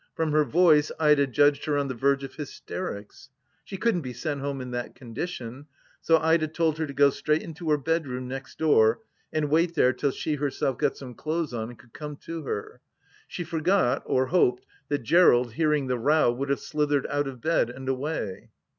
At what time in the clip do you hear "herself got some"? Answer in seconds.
10.37-11.13